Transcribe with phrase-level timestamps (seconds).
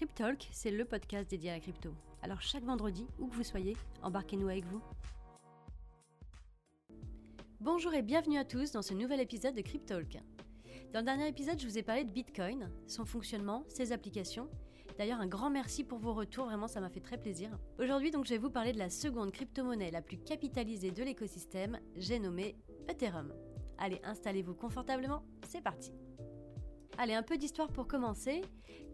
[0.00, 1.90] Cryptalk, c'est le podcast dédié à la crypto.
[2.22, 4.80] Alors chaque vendredi, où que vous soyez, embarquez-nous avec vous.
[7.60, 10.16] Bonjour et bienvenue à tous dans ce nouvel épisode de Cryptalk.
[10.94, 14.48] Dans le dernier épisode, je vous ai parlé de Bitcoin, son fonctionnement, ses applications.
[14.96, 17.50] D'ailleurs, un grand merci pour vos retours, vraiment ça m'a fait très plaisir.
[17.78, 21.78] Aujourd'hui, donc, je vais vous parler de la seconde crypto-monnaie la plus capitalisée de l'écosystème,
[21.96, 22.56] j'ai nommé
[22.88, 23.34] Ethereum.
[23.76, 25.92] Allez, installez-vous confortablement, c'est parti.
[27.02, 28.42] Allez, un peu d'histoire pour commencer.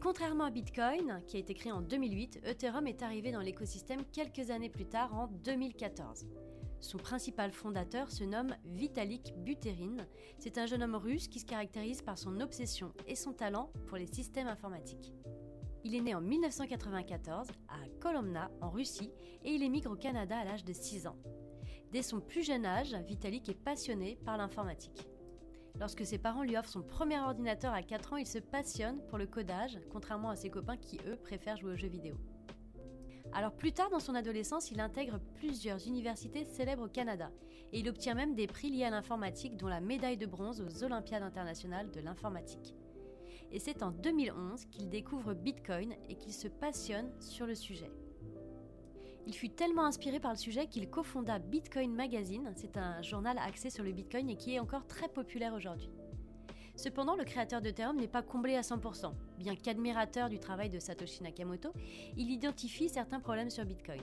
[0.01, 4.51] Contrairement à Bitcoin, qui a été créé en 2008, Ethereum est arrivé dans l'écosystème quelques
[4.53, 6.29] années plus tard, en 2014.
[6.79, 9.97] Son principal fondateur se nomme Vitalik Buterin.
[10.39, 13.97] C'est un jeune homme russe qui se caractérise par son obsession et son talent pour
[13.97, 15.13] les systèmes informatiques.
[15.83, 19.11] Il est né en 1994 à Kolomna, en Russie,
[19.43, 21.17] et il émigre au Canada à l'âge de 6 ans.
[21.91, 25.09] Dès son plus jeune âge, Vitalik est passionné par l'informatique.
[25.79, 29.19] Lorsque ses parents lui offrent son premier ordinateur à 4 ans, il se passionne pour
[29.19, 32.17] le codage, contrairement à ses copains qui, eux, préfèrent jouer aux jeux vidéo.
[33.33, 37.31] Alors plus tard dans son adolescence, il intègre plusieurs universités célèbres au Canada
[37.73, 40.85] et il obtient même des prix liés à l'informatique dont la médaille de bronze aux
[40.85, 42.75] Olympiades internationales de l'informatique.
[43.53, 47.91] Et c'est en 2011 qu'il découvre Bitcoin et qu'il se passionne sur le sujet.
[49.27, 53.71] Il fut tellement inspiré par le sujet qu'il cofonda Bitcoin Magazine, c'est un journal axé
[53.71, 55.91] sur le Bitcoin et qui est encore très populaire aujourd'hui.
[56.77, 59.13] Cependant, le créateur d'Ethereum n'est pas comblé à 100%.
[59.39, 61.73] Bien qu'admirateur du travail de Satoshi Nakamoto,
[62.17, 64.03] il identifie certains problèmes sur Bitcoin.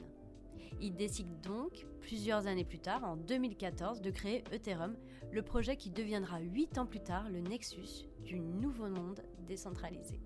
[0.81, 4.97] Il décide donc, plusieurs années plus tard, en 2014, de créer Ethereum,
[5.31, 10.19] le projet qui deviendra 8 ans plus tard le nexus du nouveau monde décentralisé.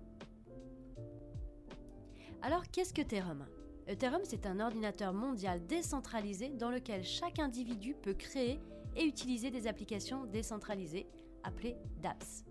[2.42, 3.46] Alors qu'est-ce que Ethereum?
[3.88, 8.60] Ethereum, c'est un ordinateur mondial décentralisé dans lequel chaque individu peut créer
[8.96, 11.06] et utiliser des applications décentralisées,
[11.42, 12.44] appelées dApps.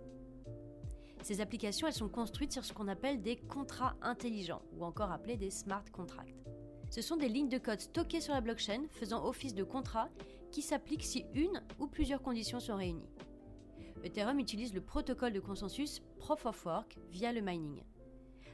[1.22, 5.38] Ces applications, elles sont construites sur ce qu'on appelle des contrats intelligents, ou encore appelés
[5.38, 6.44] des smart contracts.
[6.90, 10.10] Ce sont des lignes de code stockées sur la blockchain faisant office de contrat
[10.52, 13.10] qui s'appliquent si une ou plusieurs conditions sont réunies.
[14.04, 17.84] Ethereum utilise le protocole de consensus Proof of Work via le mining.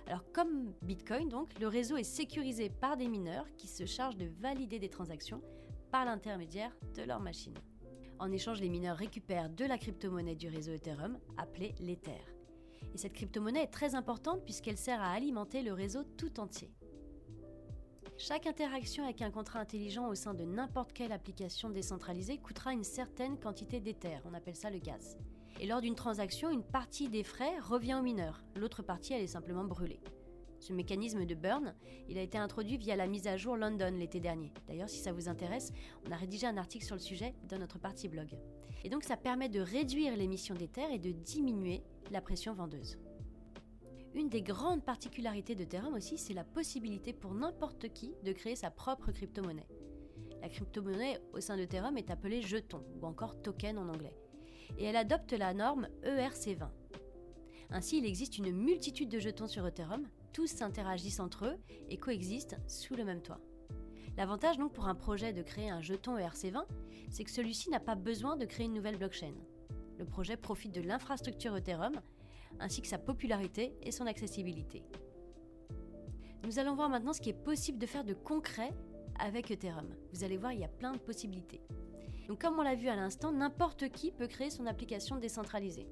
[0.07, 4.29] Alors comme Bitcoin, donc, le réseau est sécurisé par des mineurs qui se chargent de
[4.39, 5.41] valider des transactions
[5.91, 7.53] par l'intermédiaire de leur machine.
[8.19, 12.21] En échange, les mineurs récupèrent de la crypto-monnaie du réseau Ethereum, appelée l'Ether.
[12.93, 16.71] Et cette crypto-monnaie est très importante puisqu'elle sert à alimenter le réseau tout entier.
[18.17, 22.83] Chaque interaction avec un contrat intelligent au sein de n'importe quelle application décentralisée coûtera une
[22.83, 25.17] certaine quantité d'Ether, on appelle ça le gaz.
[25.59, 29.27] Et lors d'une transaction, une partie des frais revient au mineur, l'autre partie elle est
[29.27, 29.99] simplement brûlée.
[30.59, 31.75] Ce mécanisme de burn,
[32.07, 34.53] il a été introduit via la mise à jour London l'été dernier.
[34.67, 35.73] D'ailleurs, si ça vous intéresse,
[36.07, 38.29] on a rédigé un article sur le sujet dans notre partie blog.
[38.83, 42.97] Et donc ça permet de réduire l'émission d'éther et de diminuer la pression vendeuse.
[44.15, 48.55] Une des grandes particularités de Ethereum aussi, c'est la possibilité pour n'importe qui de créer
[48.55, 49.67] sa propre crypto-monnaie.
[50.41, 54.15] La crypto-monnaie au sein de Ethereum est appelée jeton ou encore token en anglais
[54.77, 56.69] et elle adopte la norme ERC20.
[57.69, 61.57] Ainsi, il existe une multitude de jetons sur Ethereum, tous s'interagissent entre eux
[61.89, 63.39] et coexistent sous le même toit.
[64.15, 66.65] L'avantage donc pour un projet de créer un jeton ERC20,
[67.09, 69.33] c'est que celui-ci n'a pas besoin de créer une nouvelle blockchain.
[69.97, 71.99] Le projet profite de l'infrastructure Ethereum,
[72.59, 74.83] ainsi que sa popularité et son accessibilité.
[76.43, 78.71] Nous allons voir maintenant ce qui est possible de faire de concret
[79.19, 79.95] avec Ethereum.
[80.11, 81.61] Vous allez voir, il y a plein de possibilités.
[82.27, 85.87] Donc comme on l'a vu à l'instant, n'importe qui peut créer son application décentralisée.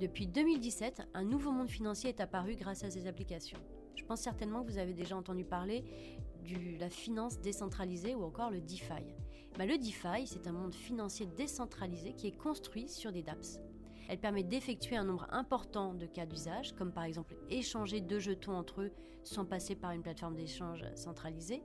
[0.00, 3.58] Depuis 2017, un nouveau monde financier est apparu grâce à ces applications.
[3.94, 5.84] Je pense certainement que vous avez déjà entendu parler
[6.44, 9.04] de la finance décentralisée ou encore le DeFi.
[9.56, 13.60] Bah, le DeFi, c'est un monde financier décentralisé qui est construit sur des dApps.
[14.08, 18.56] Elle permet d'effectuer un nombre important de cas d'usage, comme par exemple échanger deux jetons
[18.56, 18.92] entre eux
[19.22, 21.62] sans passer par une plateforme d'échange centralisée,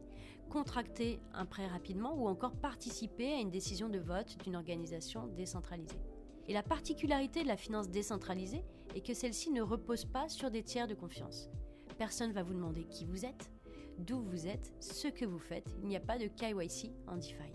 [0.49, 5.99] contracter un prêt rapidement ou encore participer à une décision de vote d'une organisation décentralisée.
[6.47, 8.63] Et la particularité de la finance décentralisée
[8.95, 11.49] est que celle-ci ne repose pas sur des tiers de confiance.
[11.97, 13.51] Personne ne va vous demander qui vous êtes,
[13.99, 15.75] d'où vous êtes, ce que vous faites.
[15.81, 17.53] Il n'y a pas de KYC en DeFi.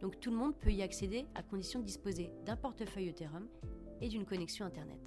[0.00, 3.48] Donc tout le monde peut y accéder à condition de disposer d'un portefeuille Ethereum
[4.00, 5.00] et d'une connexion Internet.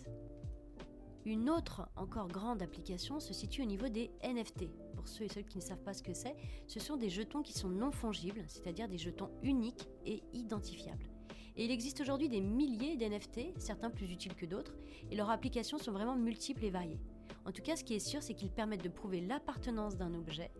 [1.26, 4.70] Une autre encore grande application se situe au niveau des NFT.
[4.96, 6.36] Pour ceux et celles qui ne savent pas ce que c'est,
[6.68, 11.10] ce sont des jetons qui sont non fongibles, c'est-à-dire des jetons uniques et identifiables.
[11.58, 14.76] Et il existe aujourd'hui des milliers d'NFT, certains plus utiles que d'autres,
[15.12, 17.02] et leurs applications sont vraiment multiples et variées.
[17.46, 20.52] En tout cas, ce qui est sûr, c'est qu'ils permettent de prouver l'appartenance d'un objet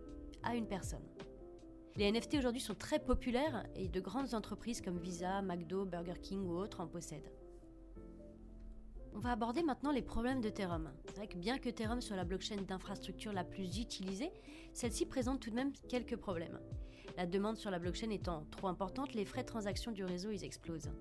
[0.44, 1.08] à une personne.
[1.96, 6.46] Les NFT aujourd'hui sont très populaires et de grandes entreprises comme Visa, McDo, Burger King
[6.46, 7.32] ou autres en possèdent.
[9.20, 10.90] On va aborder maintenant les problèmes d'Ethereum.
[11.04, 14.32] C'est vrai que bien que Ethereum soit la blockchain d'infrastructure la plus utilisée,
[14.72, 16.58] celle-ci présente tout de même quelques problèmes.
[17.18, 20.46] La demande sur la blockchain étant trop importante, les frais de transaction du réseau ils
[20.46, 20.94] explosent.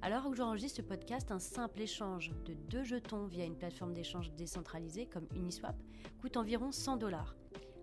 [0.00, 4.30] Alors où j'enregistre ce podcast, un simple échange de deux jetons via une plateforme d'échange
[4.36, 5.74] décentralisée comme Uniswap
[6.20, 7.34] coûte environ 100 dollars.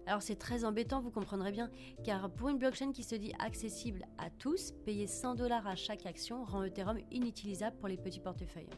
[0.06, 1.70] Alors c'est très embêtant, vous comprendrez bien,
[2.04, 6.06] car pour une blockchain qui se dit accessible à tous, payer 100 dollars à chaque
[6.06, 8.70] action rend Ethereum inutilisable pour les petits portefeuilles.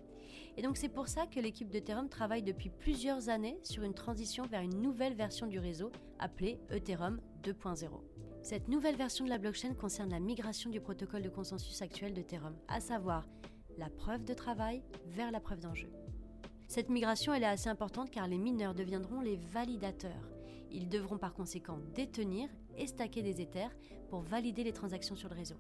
[0.58, 4.44] Et donc c'est pour ça que l'équipe d'Ethereum travaille depuis plusieurs années sur une transition
[4.46, 7.90] vers une nouvelle version du réseau appelée Ethereum 2.0.
[8.44, 12.56] Cette nouvelle version de la blockchain concerne la migration du protocole de consensus actuel d'Ethereum,
[12.68, 13.28] à savoir
[13.78, 15.90] la preuve de travail vers la preuve d'enjeu.
[16.68, 20.35] Cette migration elle est assez importante car les mineurs deviendront les validateurs.
[20.76, 23.72] Ils devront par conséquent détenir et stacker des Ethers
[24.10, 25.56] pour valider les transactions sur le réseau.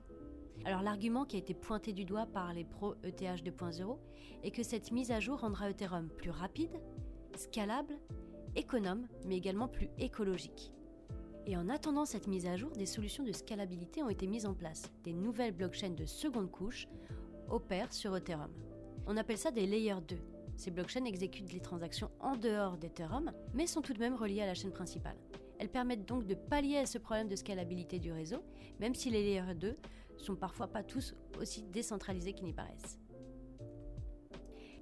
[0.65, 3.97] Alors l'argument qui a été pointé du doigt par les pros ETH 2.0
[4.43, 6.81] est que cette mise à jour rendra Ethereum plus rapide,
[7.37, 7.97] scalable,
[8.57, 10.73] économe, mais également plus écologique.
[11.45, 14.53] Et en attendant cette mise à jour, des solutions de scalabilité ont été mises en
[14.53, 14.91] place.
[15.05, 16.89] Des nouvelles blockchains de seconde couche
[17.49, 18.51] opèrent sur Ethereum.
[19.07, 20.17] On appelle ça des Layer 2.
[20.57, 24.45] Ces blockchains exécutent les transactions en dehors d'Ethereum, mais sont tout de même reliées à
[24.45, 25.17] la chaîne principale.
[25.59, 28.43] Elles permettent donc de pallier à ce problème de scalabilité du réseau,
[28.79, 29.75] même si les Layer 2
[30.17, 32.97] sont parfois pas tous aussi décentralisés qu'ils n'y paraissent.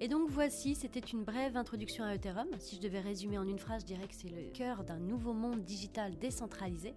[0.00, 2.48] Et donc voici, c'était une brève introduction à Ethereum.
[2.58, 5.32] Si je devais résumer en une phrase, je dirais que c'est le cœur d'un nouveau
[5.32, 6.94] monde digital décentralisé.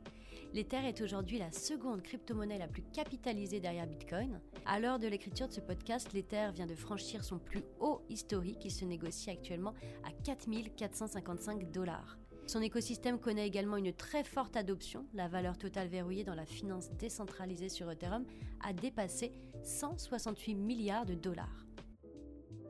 [0.53, 4.39] L'Ether est aujourd'hui la seconde crypto-monnaie la plus capitalisée derrière Bitcoin.
[4.65, 8.59] À l'heure de l'écriture de ce podcast, l'Ether vient de franchir son plus haut historique
[8.59, 12.17] qui se négocie actuellement à 4455 dollars.
[12.47, 15.05] Son écosystème connaît également une très forte adoption.
[15.13, 18.25] La valeur totale verrouillée dans la finance décentralisée sur Ethereum
[18.61, 19.33] a dépassé
[19.63, 21.66] 168 milliards de dollars.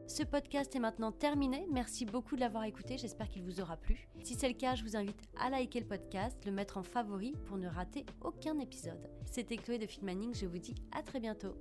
[0.07, 1.68] Ce podcast est maintenant terminé.
[1.69, 2.98] Merci beaucoup de l'avoir écouté.
[2.98, 4.07] J'espère qu'il vous aura plu.
[4.24, 7.33] Si c'est le cas, je vous invite à liker le podcast, le mettre en favori
[7.45, 9.09] pour ne rater aucun épisode.
[9.30, 10.33] C'était Chloé de Filmaning.
[10.33, 11.56] Je vous dis à très bientôt.